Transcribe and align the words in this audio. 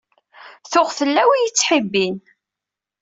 Tuɣ 0.71 0.89
yella 0.97 1.23
wi 1.29 1.33
i 1.39 1.41
y-ittḥibbin. 1.43 2.15